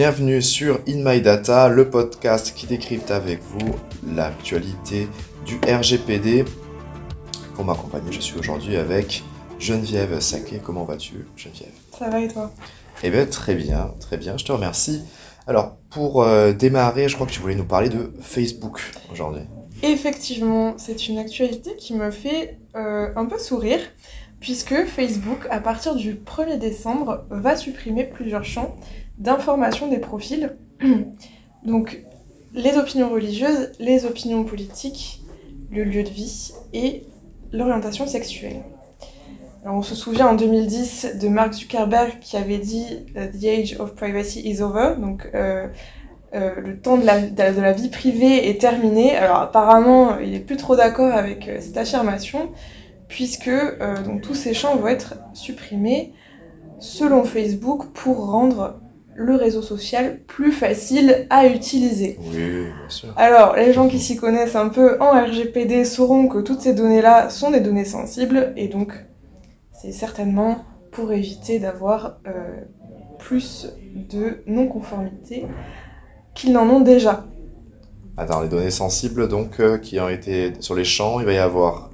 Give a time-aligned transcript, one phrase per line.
[0.00, 3.74] Bienvenue sur In My Data, le podcast qui décrypte avec vous
[4.16, 5.06] l'actualité
[5.44, 6.46] du RGPD.
[7.54, 9.22] Pour m'accompagner, je suis aujourd'hui avec
[9.58, 10.58] Geneviève Saquet.
[10.64, 11.74] Comment vas-tu, Geneviève?
[11.98, 12.50] Ça va et toi?
[13.02, 15.02] Eh bien, très bien, très bien, je te remercie.
[15.46, 18.80] Alors, pour euh, démarrer, je crois que tu voulais nous parler de Facebook
[19.12, 19.42] aujourd'hui.
[19.82, 23.80] Effectivement, c'est une actualité qui me fait euh, un peu sourire,
[24.40, 28.78] puisque Facebook, à partir du 1er décembre, va supprimer plusieurs champs
[29.20, 30.56] d'information des profils.
[31.64, 32.02] Donc,
[32.54, 35.22] les opinions religieuses, les opinions politiques,
[35.70, 37.04] le lieu de vie et
[37.52, 38.62] l'orientation sexuelle.
[39.62, 42.86] Alors, on se souvient en 2010 de Mark Zuckerberg qui avait dit
[43.16, 45.68] euh, The age of privacy is over, donc euh,
[46.34, 49.14] euh, le temps de la, vie privée est terminé.
[49.14, 52.50] Alors apparemment, il n'est plus trop d'accord avec cette affirmation,
[53.06, 53.50] puisque
[54.06, 56.14] donc, tous ces champs vont être supprimés
[56.78, 58.80] selon Facebook pour rendre
[59.14, 62.18] le réseau social plus facile à utiliser.
[62.20, 63.12] Oui, bien sûr.
[63.16, 67.28] Alors, les gens qui s'y connaissent un peu en RGPD sauront que toutes ces données-là
[67.28, 68.92] sont des données sensibles, et donc
[69.72, 72.62] c'est certainement pour éviter d'avoir euh,
[73.18, 75.46] plus de non-conformité
[76.34, 77.26] qu'ils n'en ont déjà.
[78.16, 81.38] Attends, les données sensibles donc euh, qui ont été sur les champs, il va y
[81.38, 81.89] avoir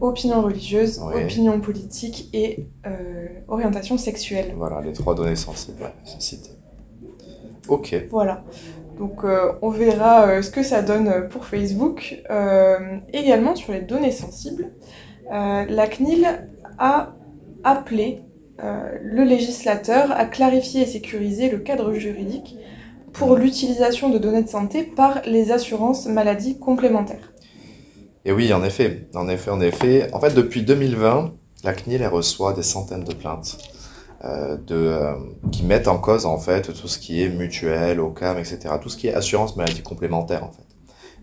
[0.00, 4.54] Opinion religieuse, opinion politique et euh, orientation sexuelle.
[4.56, 5.90] voilà les trois données sensibles.
[7.68, 7.94] Ok.
[8.10, 8.44] Voilà.
[8.98, 12.22] Donc euh, on verra euh, ce que ça donne pour Facebook.
[13.12, 14.70] Également sur les données sensibles,
[15.30, 16.26] la CNIL
[16.78, 17.14] a
[17.64, 18.22] appelé
[18.60, 22.56] le législateur à clarifier et sécuriser le cadre juridique
[23.12, 27.32] pour l'utilisation de données de santé par les assurances maladies complémentaires.
[28.28, 30.10] Et oui, en effet, en effet, en effet.
[30.12, 31.32] En fait, depuis 2020,
[31.64, 33.56] la CNIL reçoit des centaines de plaintes
[34.22, 35.14] euh, de, euh,
[35.50, 38.58] qui mettent en cause en fait tout ce qui est mutuelle, OCAM, etc.
[38.82, 40.66] Tout ce qui est assurance maladie complémentaire en fait.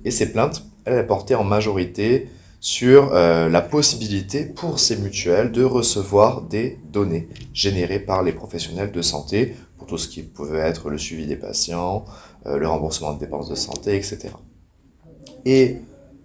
[0.03, 2.27] Et ces plaintes, elles, elles portaient en majorité
[2.59, 8.91] sur euh, la possibilité pour ces mutuelles de recevoir des données générées par les professionnels
[8.91, 12.03] de santé pour tout ce qui pouvait être le suivi des patients,
[12.47, 14.29] euh, le remboursement de dépenses de santé, etc.
[15.45, 15.77] Et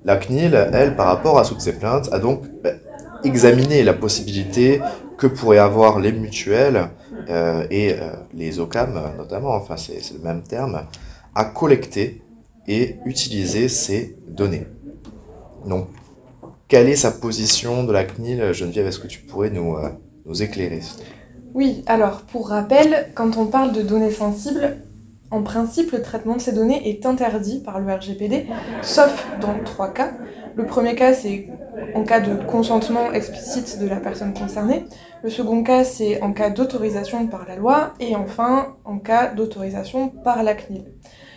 [0.04, 2.78] la CNIL, elle, par rapport à toutes ces plaintes, a donc ben,
[3.24, 4.80] examiné la possibilité
[5.18, 6.88] que pourraient avoir les mutuelles
[7.28, 10.86] euh, et euh, les OCAM notamment, enfin c'est le même terme,
[11.34, 12.22] à collecter
[12.66, 14.66] et utiliser ces données.
[15.66, 15.88] Donc,
[16.68, 19.90] quelle est sa position de la CNIL Geneviève, est-ce que tu pourrais nous, euh,
[20.24, 20.80] nous éclairer
[21.52, 24.78] Oui, alors pour rappel, quand on parle de données sensibles,
[25.30, 28.46] en principe, le traitement de ces données est interdit par le RGPD,
[28.82, 30.12] sauf dans trois cas.
[30.56, 31.48] Le premier cas, c'est
[31.94, 34.84] en cas de consentement explicite de la personne concernée.
[35.22, 37.94] Le second cas, c'est en cas d'autorisation par la loi.
[38.00, 40.84] Et enfin, en cas d'autorisation par la CNIL.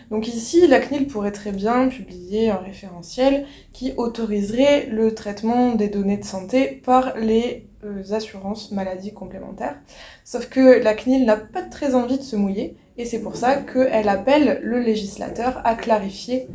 [0.10, 5.88] Donc ici, la CNIL pourrait très bien publier un référentiel qui autoriserait le traitement des
[5.88, 7.68] données de santé par les
[8.12, 9.76] assurances maladies complémentaires.
[10.24, 13.56] Sauf que la CNIL n'a pas très envie de se mouiller, et c'est pour ça
[13.58, 16.48] qu'elle appelle le législateur à clarifier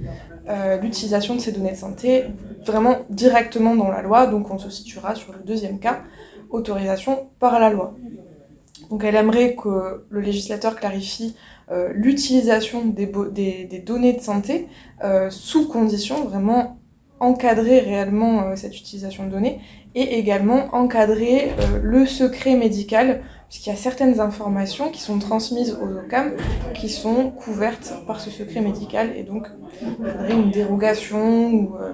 [0.49, 2.25] euh, l'utilisation de ces données de santé
[2.65, 6.03] vraiment directement dans la loi, donc on se situera sur le deuxième cas,
[6.51, 7.95] autorisation par la loi.
[8.91, 11.37] Donc elle aimerait que le législateur clarifie
[11.71, 13.07] euh, l'utilisation des,
[13.85, 14.69] données de santé
[15.05, 16.79] euh, sous condition, vraiment
[17.21, 19.61] encadrer réellement euh, cette utilisation de données
[19.95, 25.77] et également encadrer euh, le secret médical, puisqu'il y a certaines informations qui sont transmises
[25.81, 26.33] aux OCAM
[26.75, 29.49] qui sont couvertes par ce secret médical et donc
[29.83, 31.93] il faudrait une dérogation ou euh,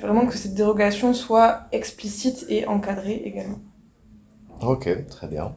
[0.00, 3.58] vraiment que cette dérogation soit explicite et encadrée également.
[4.60, 5.56] Ok, très bien.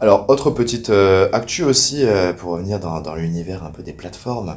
[0.00, 2.04] Alors, autre petite actu aussi,
[2.38, 4.56] pour revenir dans, dans l'univers un peu des plateformes,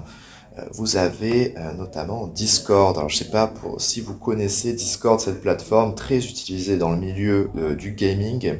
[0.72, 2.97] vous avez euh, notamment Discord.
[2.97, 6.97] Alors, je sais pas pour, si vous connaissez Discord, cette plateforme très utilisée dans le
[6.97, 8.59] milieu euh, du gaming,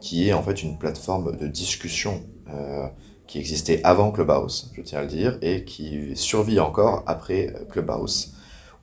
[0.00, 2.86] qui est en fait une plateforme de discussion euh,
[3.26, 7.64] qui existait avant Clubhouse, je tiens à le dire, et qui survit encore après euh,
[7.64, 8.34] Clubhouse,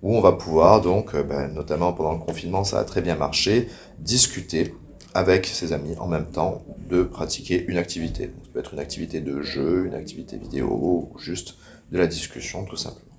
[0.02, 3.16] où on va pouvoir donc, euh, ben, notamment pendant le confinement, ça a très bien
[3.16, 3.68] marché,
[4.00, 4.74] discuter
[5.14, 8.28] avec ses amis en même temps de pratiquer une activité.
[8.28, 11.56] Donc, ça peut être une activité de jeu, une activité vidéo, ou juste
[11.92, 13.10] de la discussion tout simplement.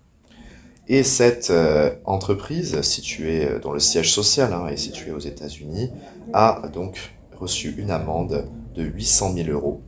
[0.92, 5.92] Et cette euh, entreprise, située, euh, dont le siège social hein, est situé aux États-Unis,
[6.32, 9.82] a donc reçu une amende de 800 000 euros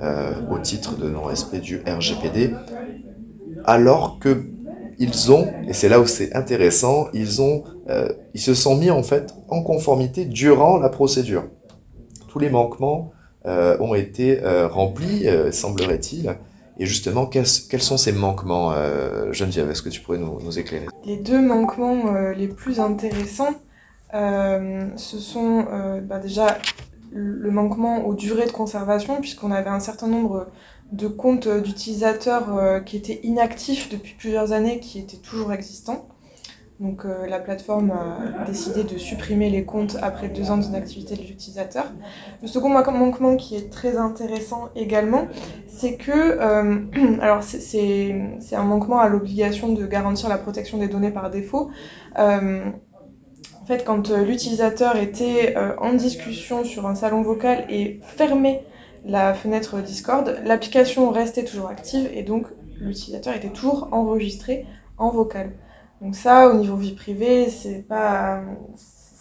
[0.00, 2.54] euh, au titre de non-respect du RGPD,
[3.64, 4.44] alors que
[5.00, 7.62] ils ont, et c'est là où c'est intéressant, ils ont,
[8.34, 11.44] ils se sont mis en fait en conformité durant la procédure.
[12.26, 13.12] Tous les manquements
[13.44, 16.36] ont été remplis, semblerait-il.
[16.78, 18.72] Et justement, quels, sont ces manquements,
[19.32, 19.70] Geneviève?
[19.70, 20.86] Est-ce que tu pourrais nous, éclairer?
[21.04, 23.54] Les deux manquements les plus intéressants,
[24.12, 25.66] ce sont
[26.02, 26.56] bah, déjà
[27.10, 30.46] le manquement aux durées de conservation, puisqu'on avait un certain nombre
[30.92, 36.06] de comptes d'utilisateurs qui étaient inactifs depuis plusieurs années, qui étaient toujours existants.
[36.80, 41.22] Donc euh, la plateforme a décidé de supprimer les comptes après deux ans d'inactivité de
[41.22, 41.86] l'utilisateur.
[42.40, 45.26] Le second manquement qui est très intéressant également,
[45.66, 46.78] c'est que, euh,
[47.20, 48.14] alors c'est
[48.52, 51.68] un manquement à l'obligation de garantir la protection des données par défaut.
[52.16, 52.66] Euh,
[53.60, 58.64] en fait, quand l'utilisateur était en discussion sur un salon vocal et fermait
[59.04, 62.46] la fenêtre Discord, l'application restait toujours active et donc
[62.80, 64.64] l'utilisateur était toujours enregistré
[64.96, 65.50] en vocal.
[66.00, 68.42] Donc ça, au niveau vie privée, c'est pas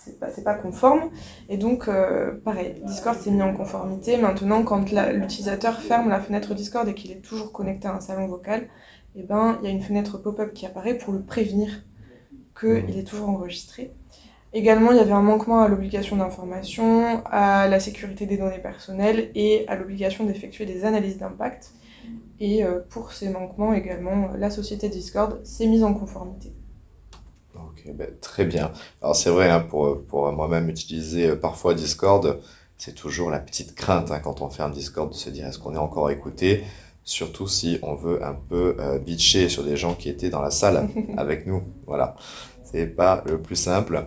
[0.08, 1.10] c'est pas, pas, conforme.
[1.50, 4.18] Et donc, euh, pareil, Discord s'est mis en conformité.
[4.18, 8.28] Maintenant, quand l'utilisateur ferme la fenêtre Discord et qu'il est toujours connecté à un salon
[8.28, 8.70] vocal,
[9.16, 11.84] eh ben, il y a une fenêtre pop-up qui apparaît pour le prévenir
[12.58, 13.00] qu'il mmh.
[13.00, 13.92] est toujours enregistré.
[14.54, 19.30] Également, il y avait un manquement à l'obligation d'information, à la sécurité des données personnelles
[19.36, 21.72] et à l'obligation d'effectuer des analyses d'impact.
[22.40, 26.54] Et euh, pour ces manquements également, la société Discord s'est mise en conformité.
[27.78, 28.72] Ok, ben, très bien.
[29.02, 32.40] Alors c'est vrai, hein, pour, pour moi-même utiliser euh, parfois Discord,
[32.78, 35.60] c'est toujours la petite crainte hein, quand on fait un Discord de se dire est-ce
[35.60, 36.64] qu'on est encore écouté?
[37.04, 40.52] Surtout si on veut un peu euh, bitcher sur des gens qui étaient dans la
[40.52, 41.64] salle avec nous.
[41.86, 42.16] Voilà,
[42.64, 44.06] c'est pas le plus simple.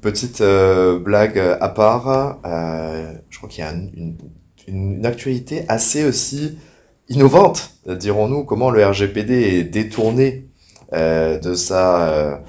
[0.00, 4.16] Petite euh, blague à part, je crois qu'il y a une,
[4.66, 6.58] une, actualité assez aussi
[7.08, 10.48] innovante, dirons-nous, comment le RGPD est détourné
[10.92, 12.42] de sa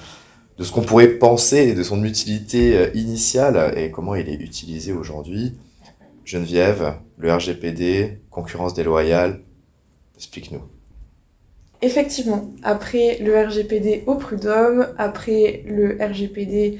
[0.59, 4.91] de ce qu'on pourrait penser de son utilité euh, initiale et comment il est utilisé
[4.91, 5.57] aujourd'hui.
[6.25, 9.39] Geneviève, le RGPD, concurrence déloyale,
[10.17, 10.61] explique-nous.
[11.81, 16.77] Effectivement, après le RGPD au prud'homme, après le RGPD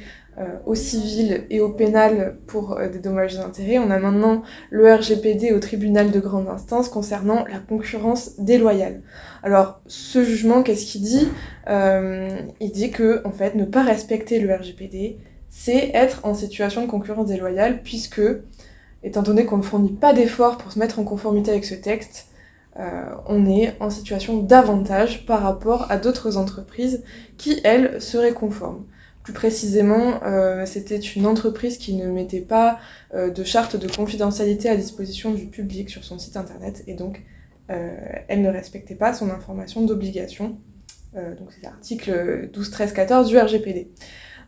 [0.65, 3.77] au civil et au pénal pour euh, des dommages et intérêts.
[3.77, 9.01] On a maintenant le RGPD au tribunal de grande instance concernant la concurrence déloyale.
[9.43, 11.27] Alors, ce jugement, qu'est-ce qu'il dit?
[11.67, 12.29] Euh,
[12.61, 15.17] Il dit que, en fait, ne pas respecter le RGPD,
[15.49, 18.21] c'est être en situation de concurrence déloyale, puisque,
[19.03, 22.27] étant donné qu'on ne fournit pas d'efforts pour se mettre en conformité avec ce texte,
[23.27, 27.03] on est en situation d'avantage par rapport à d'autres entreprises
[27.37, 28.85] qui, elles, seraient conformes.
[29.23, 32.79] Plus précisément, euh, c'était une entreprise qui ne mettait pas
[33.13, 37.21] euh, de charte de confidentialité à disposition du public sur son site internet et donc
[37.69, 37.95] euh,
[38.27, 40.57] elle ne respectait pas son information d'obligation.
[41.13, 43.91] donc c'est l'article 12, 13, 14 du RGPD.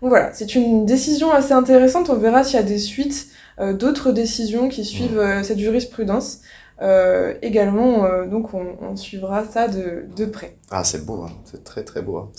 [0.01, 2.09] Donc voilà, c'est une décision assez intéressante.
[2.09, 3.27] On verra s'il y a des suites
[3.73, 6.41] d'autres décisions qui suivent cette jurisprudence.
[6.81, 10.57] Euh, également, euh, donc on, suivra ça de, de près.
[10.71, 11.31] Ah, c'est beau, hein.
[11.45, 12.17] c'est très très beau.
[12.17, 12.31] Hein.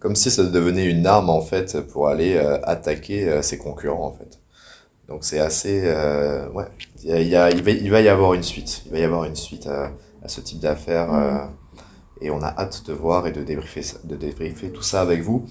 [0.00, 4.12] Comme si ça devenait une arme en fait pour aller euh, attaquer ses concurrents en
[4.12, 4.40] fait.
[5.08, 5.82] Donc c'est assez,
[6.54, 6.64] ouais,
[7.02, 9.24] il, y a, il, va, il, va, y avoir une suite, il va y avoir
[9.24, 9.90] une suite à,
[10.22, 11.50] à ce type d'affaires
[12.22, 15.44] et on a hâte de voir et de débriefer, de débriefer tout ça avec vous.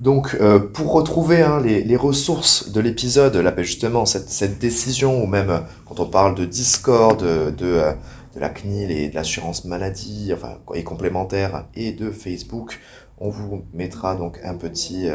[0.00, 5.26] Donc, euh, pour retrouver hein, les, ressources de l'épisode, là, ben, justement, cette, décision, ou
[5.26, 7.92] même euh, quand on parle de Discord, de, euh,
[8.34, 12.80] de, la CNIL et de l'assurance maladie, enfin, et complémentaire, et de Facebook,
[13.18, 15.06] on vous mettra donc un petit,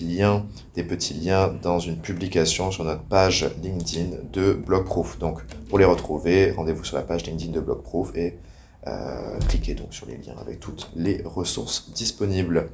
[0.00, 5.18] lien, des petits liens dans une publication sur notre page LinkedIn de Blockproof.
[5.18, 8.38] Donc, pour les retrouver, rendez-vous sur la page LinkedIn de Blockproof et
[9.48, 12.70] cliquez donc sur les liens avec toutes les ressources disponibles.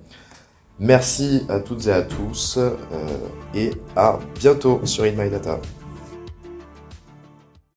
[0.80, 2.70] Merci à toutes et à tous euh,
[3.52, 5.16] et à bientôt sur In.